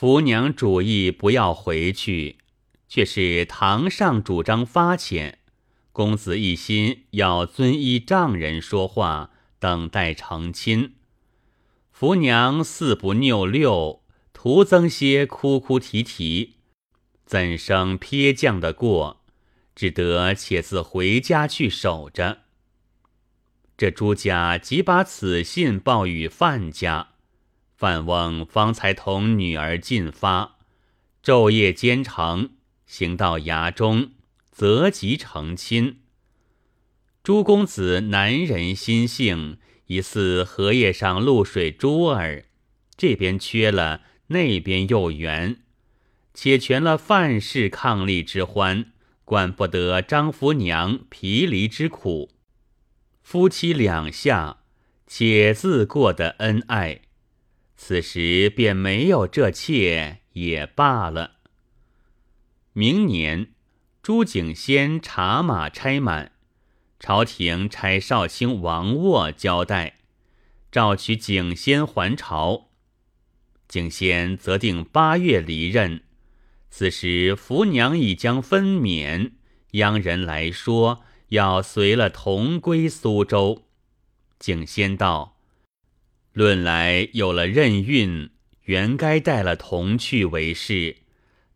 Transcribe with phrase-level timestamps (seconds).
[0.00, 2.38] 福娘主意不要回去，
[2.88, 5.34] 却是堂上主张发遣。
[5.92, 10.94] 公子一心要遵依丈人说话，等待成亲。
[11.92, 14.00] 福娘似不拗六，
[14.32, 16.54] 徒增些哭哭啼啼，
[17.26, 19.20] 怎生撇将的过？
[19.76, 22.44] 只得且自回家去守着。
[23.76, 27.08] 这朱家即把此信报与范家。
[27.80, 30.58] 范翁方才同女儿进发，
[31.24, 32.50] 昼夜兼程，
[32.84, 34.10] 行到崖中，
[34.50, 36.00] 择吉成亲。
[37.22, 39.56] 朱公子男人心性，
[39.86, 42.44] 疑似荷叶上露水珠儿，
[42.98, 45.62] 这边缺了，那边又圆，
[46.34, 48.92] 且全了范氏伉俪之欢，
[49.24, 52.30] 管不得张福娘疲离之苦。
[53.22, 54.58] 夫妻两下，
[55.06, 57.00] 且自过得恩爱。
[57.82, 61.38] 此时便没有这妾也罢了。
[62.74, 63.54] 明年，
[64.02, 66.32] 朱景先茶马差满，
[67.00, 69.94] 朝廷差少卿王沃交代，
[70.70, 72.68] 召取景先还朝。
[73.66, 76.02] 景先则定八月离任。
[76.68, 79.32] 此时福娘已将分娩，
[79.72, 83.64] 央人来说要随了同归苏州。
[84.38, 85.39] 景先道。
[86.40, 88.30] 论来有了任孕，
[88.62, 90.96] 原该带了童去为是，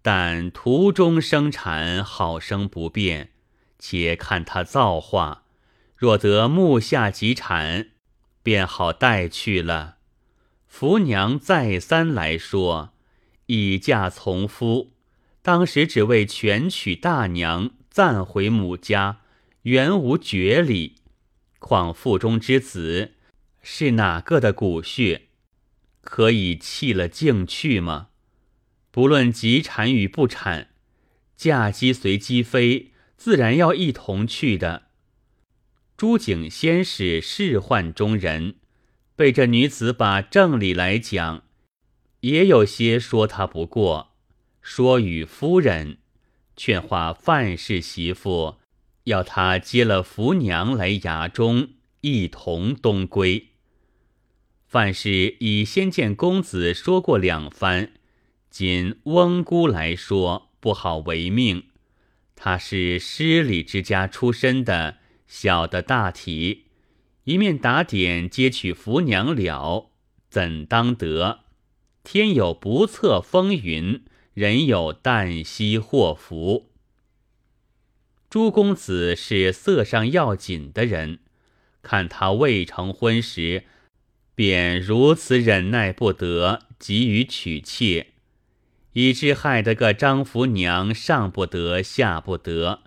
[0.03, 3.31] 但途中生产好生不便，
[3.79, 5.45] 且看他造化，
[5.97, 7.93] 若得目下即产，
[8.43, 9.97] 便好带去了。
[10.67, 12.93] 福娘再三来说，
[13.47, 14.93] 已嫁从夫，
[15.41, 19.23] 当时只为全娶大娘，暂回母家，
[19.63, 20.97] 原无绝礼，
[21.59, 23.14] 况腹中之子。
[23.67, 25.23] 是哪个的骨血，
[26.03, 28.09] 可以弃了竟去吗？
[28.91, 30.69] 不论及产与不产，
[31.35, 34.89] 嫁鸡随鸡飞，自然要一同去的。
[35.97, 38.57] 朱景先是仕宦中人，
[39.17, 41.45] 被这女子把正理来讲，
[42.21, 44.11] 也有些说他不过。
[44.61, 45.99] 说与夫人
[46.55, 48.57] 劝话范氏媳妇，
[49.05, 51.71] 要他接了福娘来衙中，
[52.03, 53.49] 一同东归。
[54.75, 57.93] 范氏已先见公子说过两番，
[58.51, 61.67] 今翁姑来说不好违命。
[62.35, 64.97] 他是失礼之家出身的，
[65.29, 66.65] 小的大体，
[67.23, 69.93] 一面打点接取福娘了，
[70.29, 71.45] 怎当得？
[72.03, 74.03] 天有不测风云，
[74.33, 76.73] 人有旦夕祸福。
[78.29, 81.21] 朱公子是色上要紧的人，
[81.81, 83.67] 看他未成婚时。
[84.35, 88.09] 便如此忍耐不得，急于娶妾，
[88.95, 92.81] 以致害得个张福娘上不得下不得，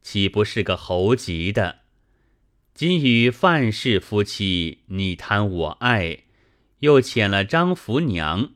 [0.00, 1.80] 岂不是个猴急的？
[2.72, 6.24] 今与范氏夫妻你贪我爱，
[6.80, 8.50] 又遣了张福娘，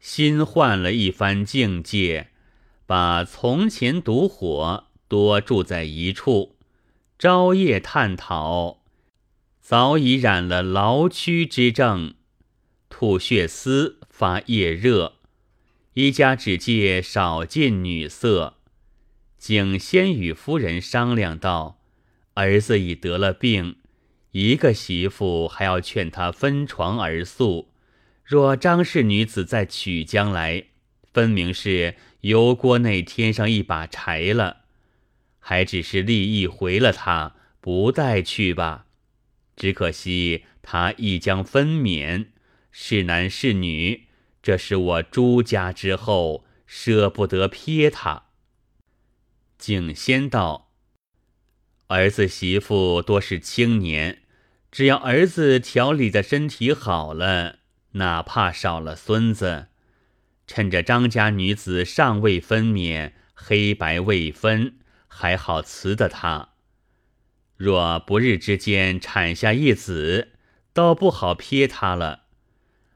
[0.00, 2.28] 新换了一番境界，
[2.86, 6.56] 把从前独火多住在一处，
[7.18, 8.77] 朝夜探讨。
[9.68, 12.14] 早已染了劳躯之症，
[12.88, 15.16] 吐血丝，发夜热。
[15.92, 18.54] 一家只借少近女色。
[19.36, 21.82] 景先与夫人商量道
[22.32, 23.76] ：“儿子已得了病，
[24.30, 27.70] 一个媳妇还要劝他分床而宿。
[28.24, 30.64] 若张氏女子再娶将来，
[31.12, 34.62] 分明是油锅内添上一把柴了。
[35.38, 38.86] 还只是立意回了他，不带去吧。”
[39.58, 42.28] 只可惜他亦将分娩，
[42.70, 44.06] 是男是女，
[44.40, 48.26] 这是我朱家之后，舍不得撇他。
[49.58, 50.70] 景仙道
[51.88, 54.22] ：“儿子媳妇多是青年，
[54.70, 57.58] 只要儿子调理的身体好了，
[57.92, 59.66] 哪怕少了孙子，
[60.46, 64.78] 趁着张家女子尚未分娩，黑白未分，
[65.08, 66.50] 还好辞得他。”
[67.58, 70.28] 若不日之间产下一子，
[70.72, 72.22] 倒不好撇他了。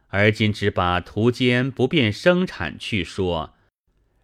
[0.07, 3.55] 而今只把途间不便生产去说，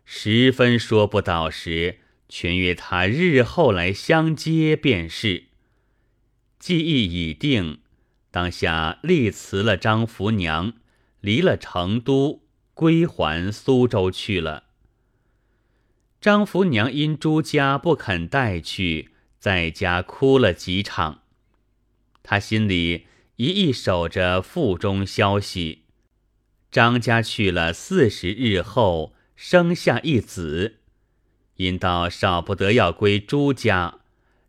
[0.05, 1.99] 十分说不到时，
[2.29, 5.47] 全约他日后来相接便是。
[6.61, 7.81] 计议已定，
[8.31, 10.75] 当下立辞了张福娘，
[11.21, 12.45] 离了成都，
[12.75, 14.65] 归还苏州去了。
[16.21, 19.11] 张福娘因朱家不肯带去。
[19.39, 21.23] 在家哭了几场，
[22.23, 23.07] 他心里
[23.37, 25.85] 一意守着腹中消息。
[26.71, 30.81] 张家去了四十日后，生下一子，
[31.57, 34.01] 因道少不得要归朱家，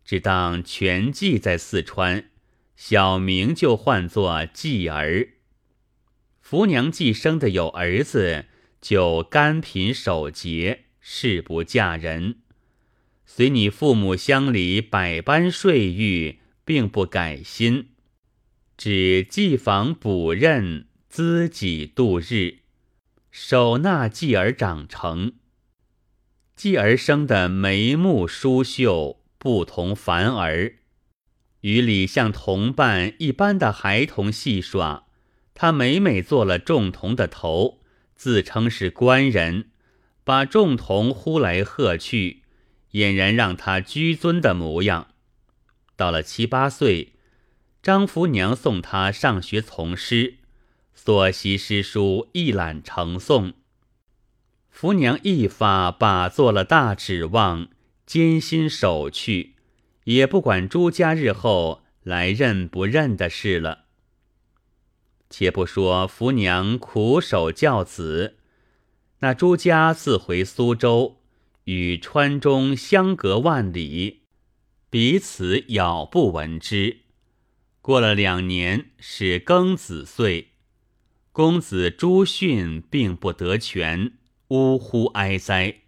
[0.04, 2.28] 只当全寄在四川，
[2.76, 5.30] 小名就唤作继儿。
[6.40, 8.46] 福娘既生的有儿子，
[8.80, 12.40] 就甘贫守节，誓不嫁人。
[13.32, 17.90] 随你父母乡里百般睡欲，并不改心，
[18.76, 20.88] 只寄房补任。
[21.08, 22.58] 资己度日，
[23.30, 25.34] 守纳继而长成。
[26.56, 30.78] 继而生的眉目疏秀，不同凡儿，
[31.60, 35.06] 与李相同伴一般的孩童戏耍。
[35.54, 37.80] 他每每做了众童的头，
[38.16, 39.70] 自称是官人，
[40.24, 42.39] 把众童呼来喝去，
[42.92, 45.08] 俨然让他居尊的模样。
[45.96, 47.14] 到了七八岁，
[47.82, 50.36] 张福娘送他上学从师。
[50.92, 53.54] 所习诗书一览成诵，
[54.68, 57.68] 福娘一发把做了大指望，
[58.04, 59.54] 艰辛守去，
[60.04, 63.86] 也不管朱家日后来认不认的事了。
[65.30, 68.36] 且不说福娘苦守教子，
[69.20, 71.19] 那朱家自回苏州，
[71.70, 74.22] 与川中相隔万里，
[74.90, 77.02] 彼此杳不闻之。
[77.80, 80.48] 过了两年，是庚子岁。
[81.30, 84.14] 公子朱训并不得权，
[84.48, 85.82] 呜呼哀哉。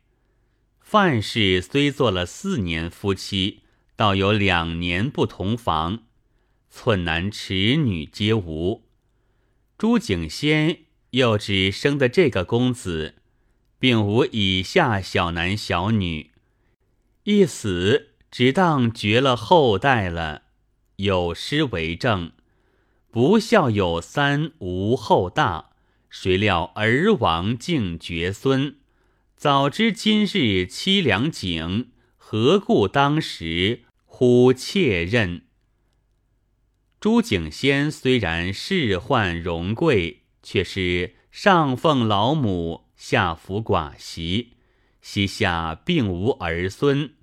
[0.79, 3.62] 范氏虽做了四年夫妻，
[3.96, 6.05] 倒有两年不同房，
[6.70, 8.85] 寸男尺女皆无。
[9.76, 13.17] 朱景先又只生的这个公子，
[13.82, 16.31] 并无以下小男小女，
[17.25, 20.43] 一死只当绝了后代了。
[20.99, 22.31] 有诗为证。
[23.11, 25.70] 不孝有三，无后大。
[26.08, 28.76] 谁料儿亡竟绝孙。
[29.37, 35.43] 早知今日凄凉景，何故当时忽妾任？
[37.00, 44.52] 朱景先虽然仕宦荣贵，却是上奉老母，下服寡媳，
[45.00, 47.14] 膝下并无儿孙，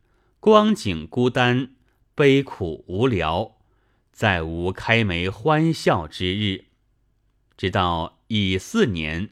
[0.42, 1.72] 光景孤单，
[2.14, 3.56] 悲苦无聊。
[4.12, 6.66] 再无开眉欢笑之日，
[7.56, 9.30] 直到乙巳年，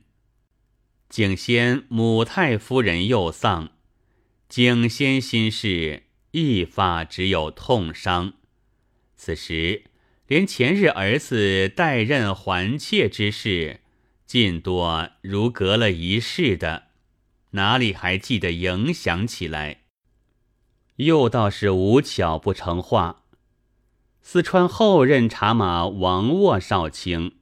[1.09, 3.71] 景仙母太夫人又丧，
[4.47, 8.35] 景仙心事一发只有痛伤。
[9.17, 9.83] 此时
[10.27, 13.81] 连前日儿子代任还妾之事，
[14.27, 16.87] 尽多如隔了一世的，
[17.51, 19.83] 哪里还记得影响起来？
[20.97, 23.23] 又倒是无巧不成话。
[24.21, 27.37] 四川后任茶马王沃少卿，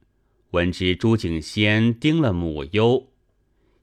[0.52, 3.08] 闻知朱景先丁了母忧，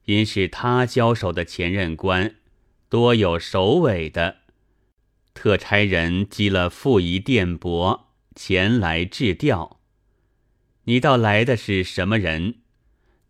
[0.06, 2.36] 因是他交手的前任官，
[2.88, 4.38] 多有首尾的，
[5.34, 8.04] 特差人积了复仪电帛
[8.34, 9.78] 前来致调。
[10.84, 12.60] 你到来的是什么人？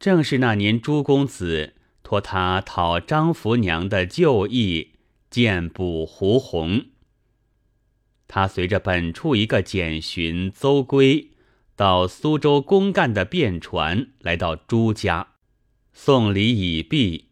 [0.05, 1.73] 正是那年朱公子
[2.03, 4.91] 托他讨张福娘的旧意，
[5.31, 6.89] 见捕胡红。
[8.29, 11.31] 他随着本处一个简巡邹归，
[11.75, 15.29] 到苏州公干的便船，来到朱家，
[15.95, 17.31] 送礼已毕。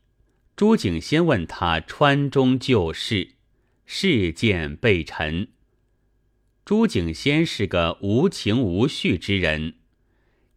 [0.56, 3.32] 朱景先问他川中旧事，
[3.84, 5.48] 事件备陈。
[6.64, 9.74] 朱景先是个无情无绪之人，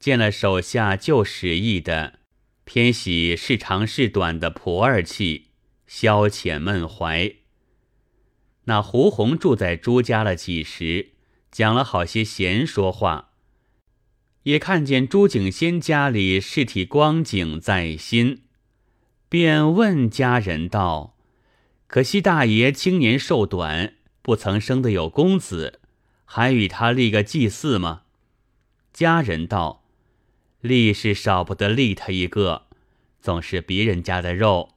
[0.05, 2.19] 见了手下旧使役的，
[2.63, 5.47] 偏喜是长是短的婆儿气，
[5.87, 7.33] 消遣闷怀。
[8.65, 11.13] 那胡红住在朱家了几时，
[11.51, 13.31] 讲了好些闲说话，
[14.43, 18.43] 也看见朱景仙家里事体光景在心，
[19.27, 21.17] 便问家人道
[21.87, 25.79] ：“可惜大爷青年寿短，不曾生得有公子，
[26.25, 28.03] 还与他立个祭祀吗？”
[28.93, 29.81] 家人道
[30.65, 32.63] ：“立是少不得立他一个，
[33.21, 34.75] 总是别人家的肉，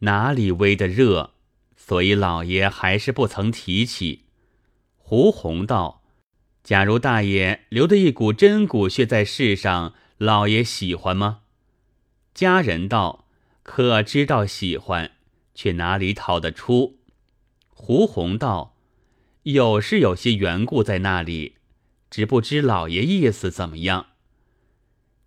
[0.00, 1.34] 哪里煨得热？”
[1.76, 4.24] 所以老爷还是不曾提起。
[4.96, 6.02] 胡红道
[6.62, 11.40] ：“假如大爷留的一股真骨血在世上，老爷喜欢吗？”
[12.34, 13.24] 家人道
[13.62, 15.12] ：“可知道喜欢，
[15.54, 16.98] 却哪里讨得出？”
[17.72, 18.74] 胡红道
[19.44, 21.54] ：“有是有些缘故在那里，
[22.10, 24.07] 只不知老爷意思怎么样。”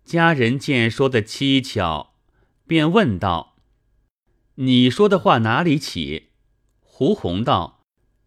[0.04, 2.14] 家人见说的蹊跷，
[2.66, 3.56] 便问道
[4.56, 6.30] ：“你说的话哪里起？”
[6.80, 7.80] 胡红道：“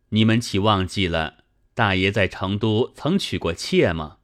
[0.09, 4.17] 你们岂忘记了大爷在成都曾娶过妾吗？”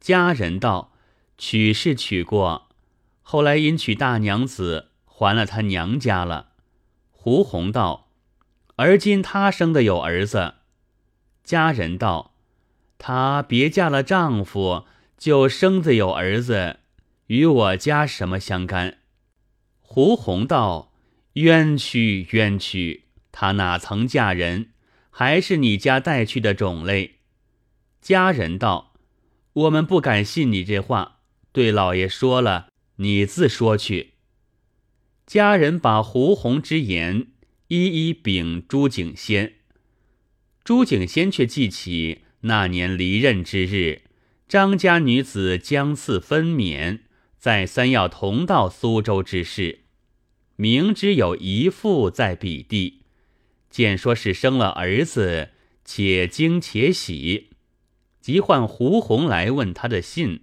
[0.00, 0.92] 家人道
[1.38, 2.68] ：“娶是娶过，
[3.22, 6.52] 后来因娶大娘子，还了他娘家了。
[7.10, 8.10] 胡红道
[8.76, 10.54] ：“而今他生的有儿子。”
[11.42, 12.34] 家人道
[12.98, 14.84] ：“她别嫁了丈夫，
[15.16, 16.80] 就生子有儿子，
[17.26, 18.98] 与我家什么相干？”
[19.80, 20.92] 胡红道
[21.34, 24.70] ：“冤屈冤屈，她哪曾嫁人？
[25.10, 27.16] 还是你家带去的种类。”
[28.02, 28.94] 家人道
[29.52, 31.20] ：“我们不敢信你这话，
[31.52, 32.68] 对老爷说了。”
[32.98, 34.14] 你自说去。
[35.26, 37.26] 家人把胡红之言
[37.68, 39.56] 一一禀朱景仙，
[40.64, 44.04] 朱景仙却记起那年离任之日，
[44.48, 47.00] 张家女子将次分娩，
[47.36, 49.80] 再三要同到苏州之事，
[50.54, 53.02] 明知有一妇在彼地，
[53.70, 55.48] 见说是生了儿子，
[55.84, 57.50] 且惊且喜，
[58.20, 60.42] 即唤胡红来问他的信。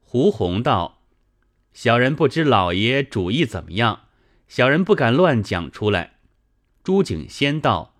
[0.00, 0.98] 胡红道。
[1.72, 4.06] 小人不知老爷主意怎么样，
[4.48, 6.14] 小人不敢乱讲出来。
[6.82, 7.94] 朱景先道：“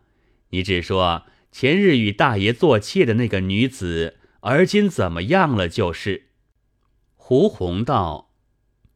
[0.50, 1.22] 你只说
[1.52, 6.28] 前日与大爷做妾的那个女子，而今怎么样了？”就是。
[7.16, 8.32] 胡红道：“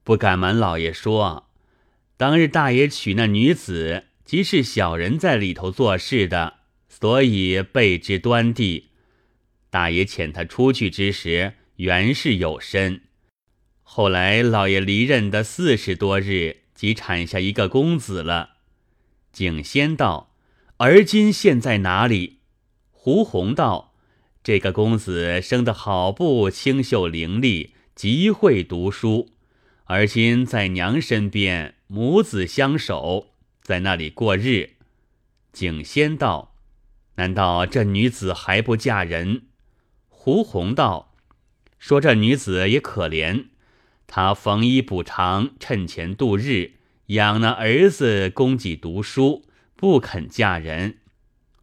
[0.03, 1.51] 不敢瞒老爷说，
[2.17, 6.55] 当日大爷娶那女子，即是小人在里头做事的，
[6.89, 8.91] 所以备知端地。
[9.71, 13.03] 大爷遣他出去之时，原是有身。”
[13.87, 18.57] 后来老爷离任的四十多日，即产下一个公子了。
[19.31, 20.35] 景仙道
[20.79, 22.41] ：“而今现在哪里？”
[22.91, 23.94] 胡红道
[24.45, 29.31] ：“这个公子生得好不清秀伶俐，极会读书。
[29.85, 33.29] 而今在娘身边，母子相守，
[33.63, 34.73] 在那里过日。”
[35.51, 36.57] 景仙道
[37.17, 39.47] ：“难道这女子还不嫁人？”
[40.11, 41.15] 胡红道
[41.79, 43.47] ：“说这女子也可怜。”
[44.07, 46.73] 他缝衣补偿，趁钱度日，
[47.07, 50.99] 养那儿子供给读书，不肯嫁人。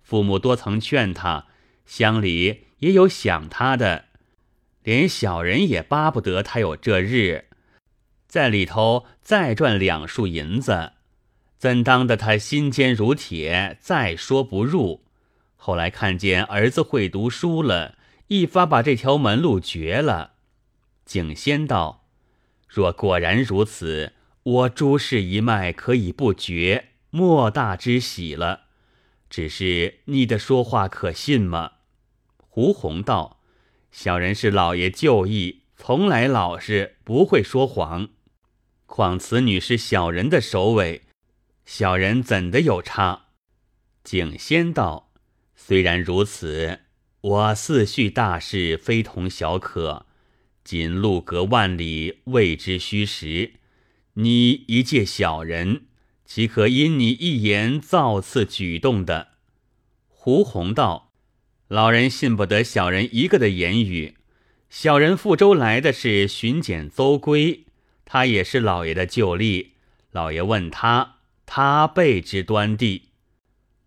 [0.02, 1.46] 父母多曾劝他，
[1.86, 4.06] 乡里也有想他的，
[4.84, 7.46] 连小人也巴不得他有这日，
[8.28, 10.92] 在里头再赚两束银子。
[11.58, 15.04] 怎当的他心坚如铁，再说不入。
[15.56, 17.98] 后来看见儿子会读书了，
[18.28, 20.34] 一发把这条门路绝了。
[21.06, 22.08] 景仙道。
[22.68, 28.62] 若果然如此，我朱氏一脉可以不绝，莫大之喜了。
[29.30, 31.74] 只是你的说话可信吗？
[32.54, 33.40] 胡红道
[33.94, 38.10] ：“小人是老爷旧义，从来老实，不会说谎。
[38.86, 41.04] 况此女是小人的首尾，
[41.66, 43.28] 小人怎的有差？”
[44.04, 45.14] 景仙道
[45.56, 46.82] ：“虽然如此，
[47.22, 50.06] 我四婿大事非同小可。”
[50.66, 53.54] 仅路隔万里，未知虚实。
[54.16, 55.86] 你一介小人，
[56.26, 59.30] 岂可因你一言造次举动的？
[60.10, 61.11] 胡红道
[61.72, 64.16] ：“老人信不得小人一个的言语。
[64.70, 67.64] 小人赴州来的是巡检邹归，
[68.04, 69.68] 他也是老爷的旧吏。
[70.12, 73.12] 老爷问他，他备之端地。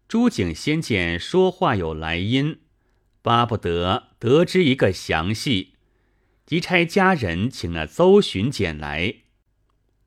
[0.08, 2.60] 朱景先见说话有来因，
[3.20, 5.74] 巴不得得知一个详细。”
[6.46, 9.16] 即差家人请那邹巡检来。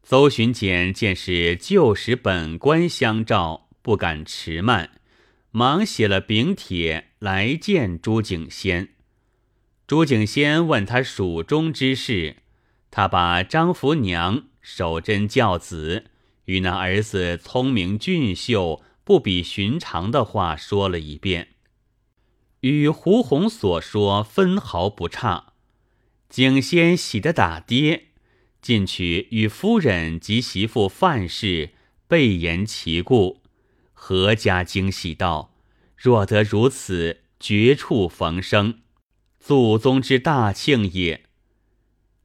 [0.02, 4.90] 邹巡检见是旧时本官相召，不敢迟慢，
[5.52, 8.90] 忙写了禀帖来见朱景先。
[9.88, 12.38] 朱景先问他蜀中之事，
[12.92, 16.06] 他把张福娘守贞教子
[16.46, 21.56] 与那儿子聪明俊秀、不比寻常的话说了一遍，
[22.60, 25.54] 与胡红所说分毫不差。
[26.30, 28.08] 景仙喜得打跌，
[28.62, 31.72] 进去与夫人及媳妇范氏
[32.08, 33.42] 备言其故，
[33.96, 35.54] 阖家惊喜道
[35.98, 38.80] ：“若得如此，绝处逢生，
[39.40, 41.24] 祖宗之大庆也。”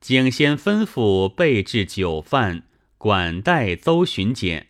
[0.01, 2.65] 景仙吩咐备置酒饭，
[2.99, 4.69] 管待邹巡检，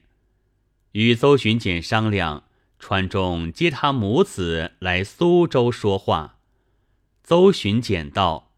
[0.92, 2.44] 与邹巡检商量，
[2.78, 6.38] 传众接他母子来苏州说话。
[7.23, 8.52] 邹巡检道。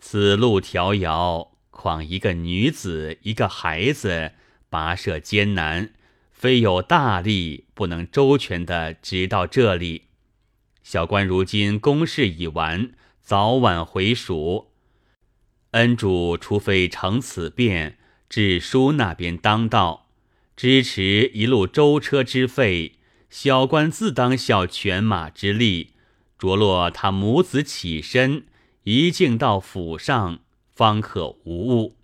[0.00, 4.32] 此路迢遥，况一个女子，一个孩子，
[4.70, 5.92] 跋涉艰难，
[6.40, 10.04] 非有大力不能周全的直到这里。
[10.82, 14.70] 小官如今公事已完，早晚回蜀。
[15.72, 17.98] 恩主除非成此便，
[18.30, 20.06] 至书那边当道，
[20.56, 22.94] 支持一路舟车之费，
[23.28, 25.90] 小官自当效犬马之力，
[26.38, 28.46] 着落他母子起身。
[28.84, 31.98] 一径到府上，方可无误。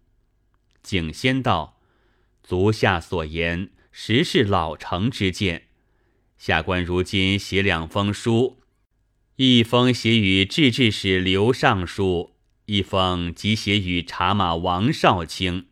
[0.82, 1.78] 景先道
[2.44, 5.68] ：“足下所言，实是老成之见。
[6.36, 8.58] 下官如今写两封书，
[9.36, 12.34] 一封写与制治使刘尚书，
[12.66, 15.68] 一封即写与茶马王少卿，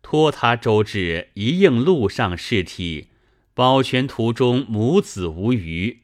[0.00, 3.08] 托他周至一应路上事体，
[3.52, 5.98] 保全途中母子无虞。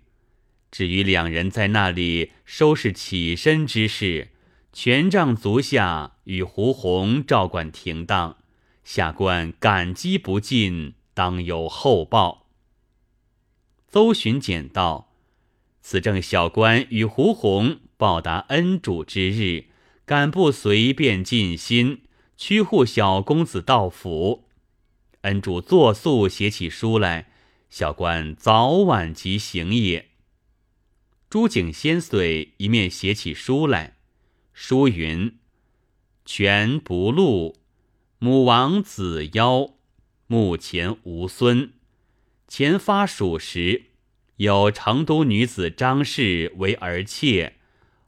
[0.70, 4.28] 至于两人在那里收拾起身之事。”
[4.72, 8.36] 权杖足下与胡弘照管停当，
[8.84, 12.46] 下官感激不尽，当有厚报。
[13.86, 15.12] 邹巡简道
[15.82, 19.66] ：“此正小官与胡弘报答恩主之日，
[20.06, 22.04] 敢不随便尽心，
[22.38, 24.48] 屈护小公子到府？
[25.20, 27.30] 恩主作速写起书来，
[27.68, 30.08] 小官早晚即行也。”
[31.28, 33.98] 朱景先遂一面写起书来。
[34.54, 35.38] 书云
[36.24, 37.56] ：“权不禄，
[38.18, 39.74] 母王子夭，
[40.30, 41.72] 目前无孙。
[42.46, 43.86] 前发属时，
[44.36, 47.54] 有成都女子张氏为儿妾，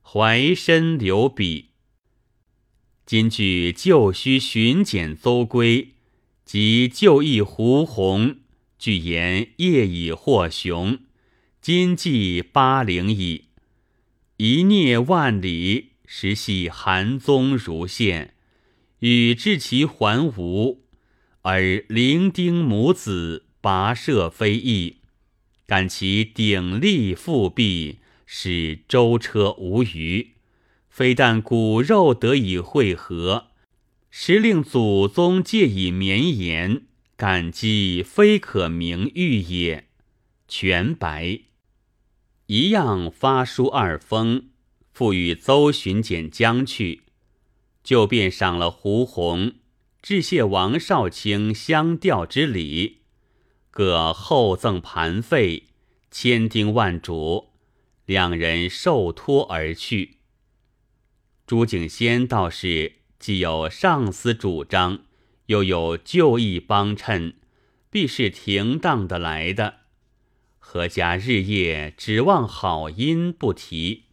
[0.03, 1.71] 怀身留笔。
[3.05, 5.95] 今据旧须巡检邹归
[6.45, 8.37] 及旧义胡弘，
[8.79, 11.01] 据言业已获雄，
[11.61, 13.47] 今记八陵矣，
[14.37, 18.35] 一孽万里。”实系韩宗如现，
[18.99, 20.82] 与至其还吴，
[21.43, 24.99] 而伶仃母子跋涉非议，
[25.67, 30.33] 感其鼎力复辟，使舟车无虞。
[30.89, 33.49] 非但骨肉得以汇合，
[34.11, 36.83] 实令祖宗借以绵延，
[37.17, 39.89] 感激非可名誉也。
[40.47, 41.41] 全白
[42.47, 44.49] 一样发书二封。
[44.93, 47.05] 复与邹巡检将去，
[47.83, 49.55] 就便赏了胡弘，
[50.03, 53.03] 致谢王少卿相吊之礼，
[53.71, 55.69] 各厚赠盘费，
[56.11, 57.51] 千叮万嘱，
[58.05, 60.17] 两人受托而去。
[61.47, 65.05] 朱景先倒是既有上司主张，
[65.47, 67.35] 又有旧义帮衬，
[67.89, 69.83] 必是停当的来的。
[70.59, 74.07] 何家日夜指望好音不提。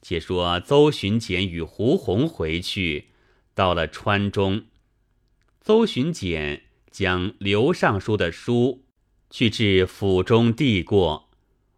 [0.00, 3.10] 且说邹巡检与胡弘回去，
[3.54, 4.64] 到了川中，
[5.60, 8.84] 邹巡检将刘尚书的书
[9.30, 11.30] 去至府中递过，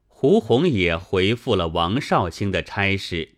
[0.08, 3.36] 胡弘也回复了王少卿的差事，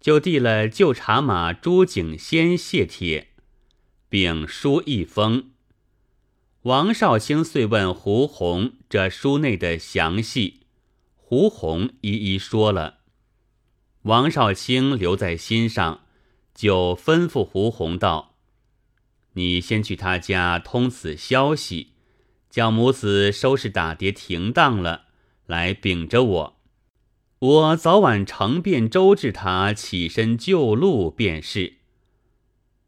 [0.00, 3.28] 就递了旧茶马朱景先谢帖，
[4.08, 5.50] 并书一封。
[6.62, 10.60] 王少卿遂问胡弘这书内的详细，
[11.14, 12.98] 胡弘一一说了。
[14.02, 16.02] 王少卿留在心上，
[16.60, 18.34] 就吩咐胡弘道
[19.32, 21.94] ：“你先去他家通此消息，
[22.50, 25.06] 叫母子收拾打碟停当了，
[25.46, 26.60] 来禀着我。
[27.38, 31.76] 我早晚呈便周至他起身就路便是。”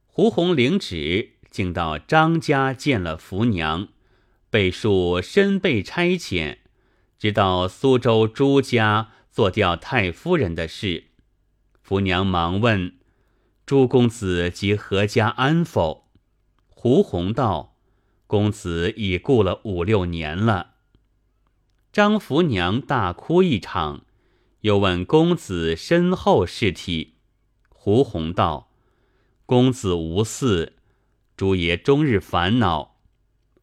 [0.05, 3.89] 胡弘领旨，竟到张家见了福娘，
[4.51, 6.59] 备述身被差遣，
[7.19, 9.13] 直到苏州朱家。
[9.31, 11.05] 做掉太夫人的事，
[11.81, 12.97] 福娘忙问
[13.65, 16.09] ：“朱公子及何家安否？”
[16.69, 17.77] 胡弘道
[18.27, 20.75] ：“公子已故了五六年了。”
[21.93, 24.05] 张福娘大哭一场，
[24.63, 27.15] 又问公子身后事体。
[27.69, 28.71] 胡弘道
[29.47, 30.71] ：“公子无嗣，
[31.37, 32.97] 朱爷终日烦恼，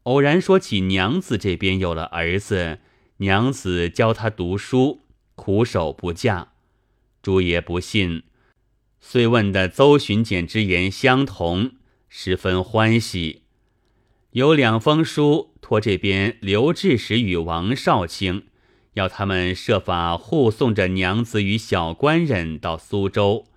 [0.04, 2.80] 偶然说起娘子这边有了儿子，
[3.18, 5.02] 娘子教他读书。”
[5.40, 6.52] 苦守不嫁，
[7.22, 8.24] 朱爷不信，
[9.02, 11.72] 遂问的邹巡检之言相同，
[12.08, 13.44] 十分欢喜。
[14.32, 18.48] 有两封书托这边刘志时与王少卿，
[18.94, 23.48] 要他们设法护送着娘子与小官人到苏州。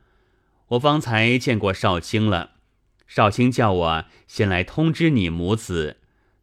[0.68, 2.52] 我方才见过少卿了，
[3.06, 5.98] 少卿叫我先来通知你母子，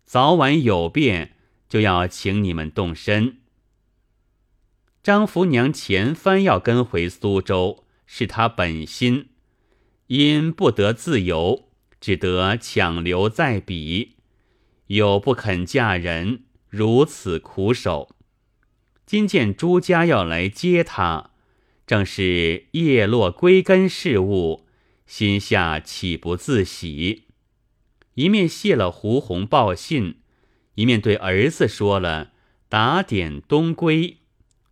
[0.06, 1.36] 早晚有变，
[1.68, 3.38] 就要请你们动身。
[5.02, 9.30] 张福娘前番要跟回苏州，是他本心，
[10.08, 11.70] 因不得自由，
[12.02, 14.16] 只得强留在彼，
[14.88, 18.10] 又不肯嫁人，如此苦守。
[19.06, 21.30] 今见朱家要来接他，
[21.86, 24.66] 正是叶落归根事物，
[25.06, 27.26] 心下岂不自喜？
[28.16, 30.22] 一面谢了胡红报信，
[30.74, 32.32] 一面对儿子说了
[32.68, 34.18] 打点东归。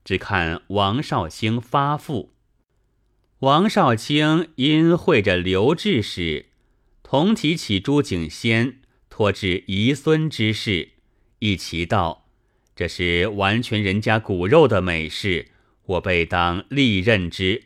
[0.03, 2.33] 只看王绍兴发付。
[3.41, 6.47] 王少卿因会着刘志时，
[7.03, 8.79] 同提起朱景先
[9.11, 10.93] 托至遗孙之事，
[11.37, 12.25] 一齐道
[12.75, 15.49] ：“这是完全人家骨肉的美事，
[15.85, 17.65] 我辈当力任之。”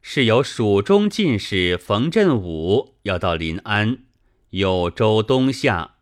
[0.00, 4.04] 是有蜀中进士冯振武要到临安，
[4.50, 5.96] 有州东下，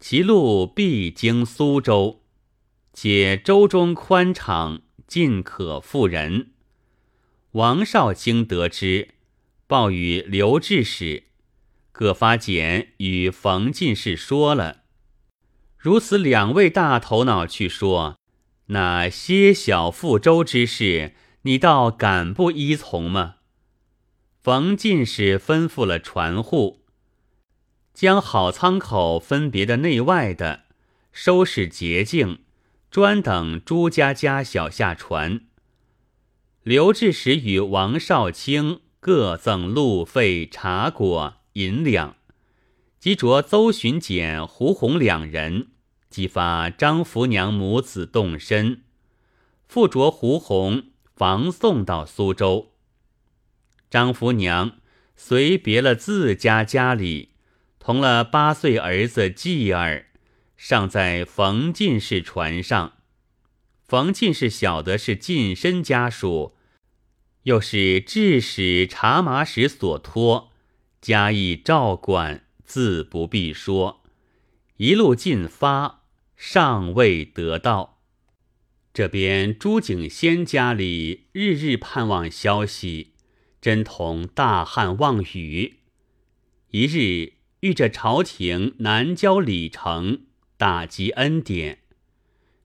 [0.00, 2.22] 其路必经苏州，
[2.92, 6.48] 且州中宽敞，尽可复人。
[7.52, 9.08] 王少卿得知，
[9.66, 11.24] 报与刘志使，
[11.92, 14.84] 各发简与冯进士说了。
[15.76, 18.18] 如此两位大头脑去说，
[18.68, 21.12] 那些小复州之事，
[21.42, 23.36] 你倒敢不依从吗？
[24.40, 26.86] 冯进士吩咐了船户，
[27.92, 30.62] 将好仓口分别的内外的
[31.12, 32.38] 收拾洁净，
[32.90, 35.42] 专等朱家家小下船。
[36.62, 42.14] 刘志时与王少卿各赠路费、茶果、银两，
[43.00, 45.72] 即着邹巡检、胡红两人，
[46.08, 48.84] 即发张福娘母子动身，
[49.66, 50.84] 附着胡红
[51.16, 52.74] 防送到苏州。
[53.90, 54.76] 张福娘
[55.16, 57.30] 随别了自家家里，
[57.80, 60.06] 同了八岁儿子继儿，
[60.56, 62.92] 尚在冯进士船上。
[63.92, 66.54] 冯进士晓得是近身家属，
[67.42, 70.50] 又是致使茶马使所托，
[71.02, 74.02] 加以照管，自不必说。
[74.78, 76.04] 一路进发，
[76.38, 77.98] 尚未得到。
[78.94, 83.12] 这边朱景先家里日日盼望消息。
[83.60, 85.80] 真同大汉望雨，
[86.70, 90.22] 一日遇着朝廷南郊礼成，
[90.56, 91.81] 大积恩典，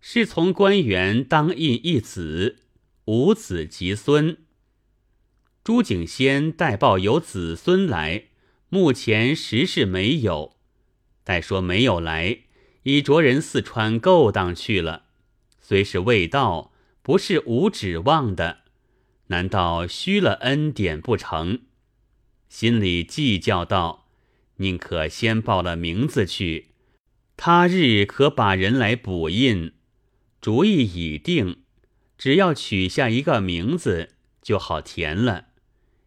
[0.09, 2.59] 是从官员当印一子，
[3.03, 4.37] 无子及孙。
[5.65, 8.27] 朱景先代报有子孙来，
[8.69, 10.55] 目前实是没有。
[11.25, 12.43] 待说没有来，
[12.83, 15.07] 已着人四川勾当去了。
[15.59, 18.59] 虽是未到，不是无指望的。
[19.25, 21.63] 难道虚了恩典不成？
[22.47, 24.07] 心里计较道
[24.55, 26.69] ：“宁可先报了名字去，
[27.35, 29.73] 他日可把人来补印。
[30.47, 31.57] 主意已定，
[32.17, 35.47] 只要取下一个名字就好填了。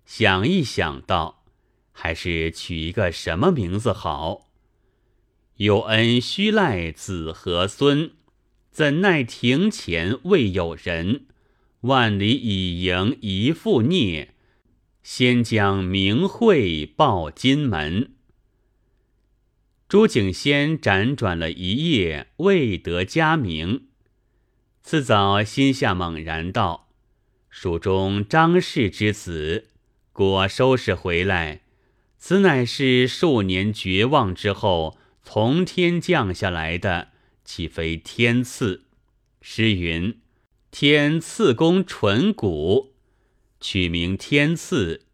[0.07, 1.45] 想一想道，
[1.93, 4.49] 还是取一个什么名字好？
[5.57, 8.13] 有恩须赖子和孙，
[8.71, 11.27] 怎奈庭前未有人。”
[11.85, 14.33] 万里已迎一副孽，
[15.03, 18.15] 先将名讳报金门。
[19.87, 23.89] 朱景先辗转了一夜，未得佳名。
[24.91, 26.89] 次早心下猛然道
[27.49, 29.69] ：“蜀中张氏之子，
[30.13, 31.61] 果收拾回来，
[32.19, 37.11] 此乃是数年绝望之后从天降下来的，
[37.45, 38.83] 岂非天赐？”
[39.41, 40.19] 诗云。
[40.73, 42.95] 天赐公纯骨，
[43.61, 45.07] 取名天赐，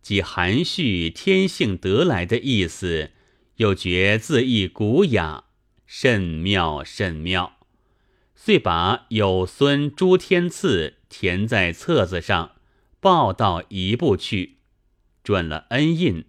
[0.00, 3.10] 即含蓄天性得来的意思，
[3.56, 5.44] 又觉字意古雅，
[5.84, 7.57] 甚妙甚妙。
[8.40, 12.52] 遂把有孙朱天赐填在册子上，
[13.00, 14.58] 报到一部去，
[15.24, 16.24] 准了恩印，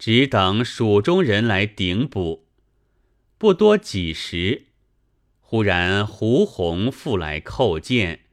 [0.00, 2.44] 只等蜀中人来顶补。
[3.38, 4.64] 不多几时。
[5.40, 8.24] 忽然，胡红复来叩见，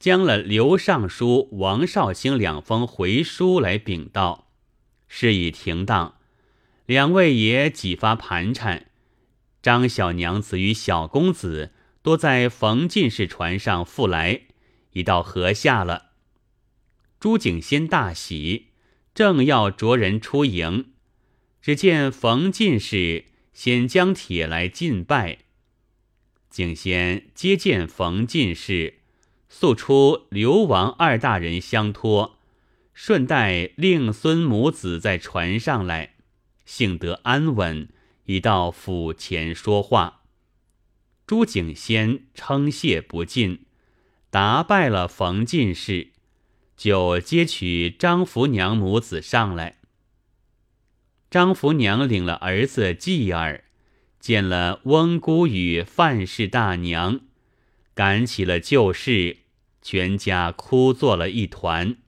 [0.00, 4.48] 将了刘尚书、王少卿两封回书来禀道：
[5.06, 6.16] 事已停当，
[6.84, 8.90] 两位爷几发盘缠，
[9.62, 11.72] 张小娘子与小公子
[12.10, 14.40] 多在冯进士船上复来，
[14.94, 16.06] 已到河下了。
[17.20, 18.70] 朱景先大喜，
[19.14, 20.86] 正要着人出迎，
[21.62, 25.38] 只见冯进士先将帖来进拜。
[26.48, 28.94] 景先接见冯进士，
[29.48, 32.40] 诉出刘王二大人相托，
[32.92, 36.14] 顺带令孙母子在船上来，
[36.64, 37.88] 幸得安稳，
[38.24, 40.19] 已到府前说话。
[41.30, 43.64] 朱景先称谢不尽，
[44.30, 46.08] 答拜了冯进士，
[46.76, 49.76] 就接取张福娘母子上来。
[51.30, 53.62] 张福娘领了儿子继儿。
[54.18, 57.20] 见了翁姑与范氏大娘，
[57.94, 59.36] 赶起了旧事，
[59.80, 61.98] 全家哭作了一团。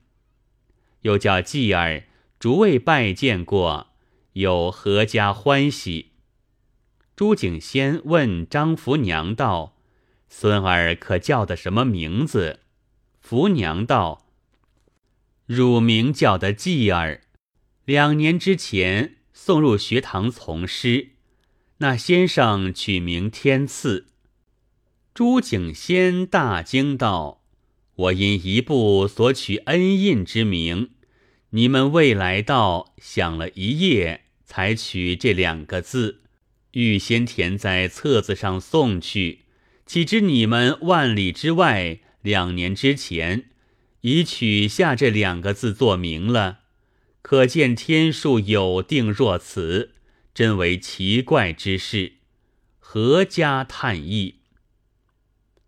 [1.03, 2.03] 又叫继儿
[2.37, 3.93] 逐位拜见过，
[4.33, 6.11] 有阖家欢喜？
[7.15, 9.75] 朱景先问张福娘道
[10.27, 12.61] ：“孙儿可叫的什么名字？”
[13.21, 14.25] 福娘道
[15.45, 17.21] ：“乳名叫的继儿，
[17.85, 21.09] 两年之前送入学堂从师。
[21.77, 24.07] 那先生取名天赐。
[25.13, 27.43] 朱景先大惊道
[27.95, 30.89] ：“我因一部所取恩印之名，
[31.51, 36.22] 你们未来道想了一夜，才取这两个字，
[36.73, 39.39] 预先填在册子上送去。
[39.87, 43.49] 岂知你们万里之外，两年之前
[44.01, 46.59] 已取下这两个字作名了，
[47.23, 49.89] 可见天数有定若此。”
[50.33, 52.13] 真为奇怪之事，
[52.79, 54.39] 何家叹意？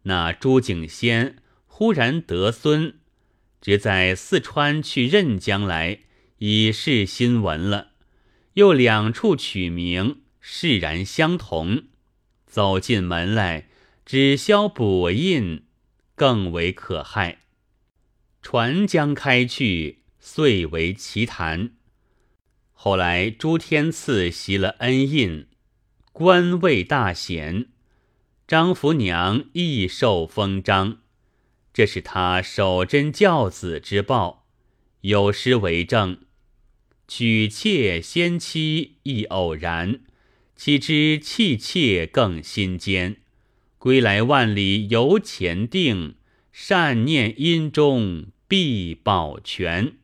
[0.01, 1.35] 那朱景先
[1.67, 2.95] 忽然得孙，
[3.61, 5.99] 只在四川去任将来，
[6.39, 7.89] 已是新闻了。
[8.55, 11.85] 又两处取名，释然相同。
[12.45, 13.67] 走进门来，
[14.05, 15.63] 只消补印，
[16.13, 17.39] 更为可害。
[18.43, 21.71] 船将开去，遂为奇谈。
[22.73, 25.47] 后来朱天赐袭了恩印，
[26.13, 27.69] 官位大显，
[28.47, 30.99] 张福娘亦受封章，
[31.73, 34.45] 这是他守贞教子之报。
[35.01, 36.19] 有诗为证
[37.07, 40.01] ：“娶妾先妻亦偶然，
[40.55, 43.17] 岂知弃妾更心坚。
[43.77, 46.15] 归来万里犹前定，
[46.51, 49.97] 善念因中必保全。”